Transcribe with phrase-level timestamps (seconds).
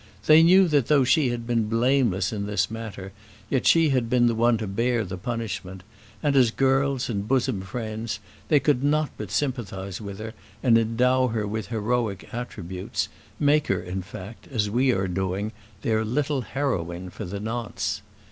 [0.25, 3.11] They knew that though she had been blameless in this matter,
[3.51, 5.83] yet she had been the one to bear the punishment;
[6.23, 10.33] and, as girls and bosom friends, they could not but sympathise with her,
[10.63, 13.09] and endow her with heroic attributes;
[13.39, 15.51] make her, in fact, as we are doing,
[15.83, 18.01] their little heroine for the nonce.